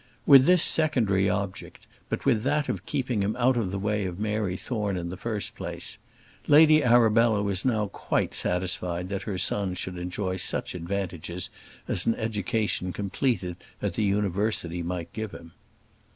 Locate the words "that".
2.41-2.69, 9.09-9.21